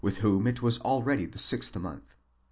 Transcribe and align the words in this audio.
whom 0.21 0.47
it 0.47 0.63
was 0.63 0.79
already 0.79 1.27
the 1.27 1.37
sixth 1.37 1.77
month. 1.77 2.15